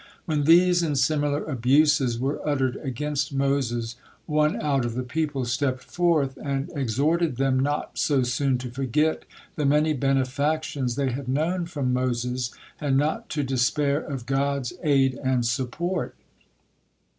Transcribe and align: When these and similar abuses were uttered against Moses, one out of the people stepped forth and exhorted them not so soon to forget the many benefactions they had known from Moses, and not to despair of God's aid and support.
When 0.25 0.45
these 0.45 0.81
and 0.81 0.97
similar 0.97 1.43
abuses 1.43 2.17
were 2.17 2.39
uttered 2.43 2.75
against 2.77 3.31
Moses, 3.31 3.97
one 4.25 4.59
out 4.59 4.83
of 4.83 4.95
the 4.95 5.03
people 5.03 5.45
stepped 5.45 5.83
forth 5.83 6.39
and 6.43 6.71
exhorted 6.75 7.35
them 7.37 7.59
not 7.59 7.99
so 7.99 8.23
soon 8.23 8.57
to 8.65 8.71
forget 8.71 9.25
the 9.57 9.65
many 9.67 9.93
benefactions 9.93 10.95
they 10.95 11.11
had 11.11 11.27
known 11.27 11.67
from 11.67 11.93
Moses, 11.93 12.51
and 12.79 12.97
not 12.97 13.29
to 13.29 13.43
despair 13.43 13.99
of 14.01 14.25
God's 14.25 14.73
aid 14.81 15.19
and 15.23 15.45
support. 15.45 16.15